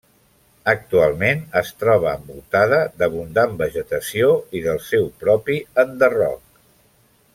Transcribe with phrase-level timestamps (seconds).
[0.71, 6.43] Actualment es troba envoltada d'abundant vegetació i del seu propi enderroc.